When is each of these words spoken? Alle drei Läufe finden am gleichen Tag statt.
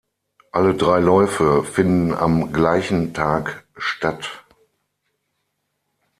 Alle 0.51 0.73
drei 0.73 0.99
Läufe 0.99 1.63
finden 1.63 2.11
am 2.15 2.51
gleichen 2.51 3.13
Tag 3.13 3.67
statt. 3.77 4.43